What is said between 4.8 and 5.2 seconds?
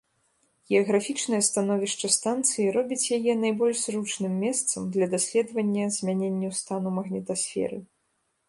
для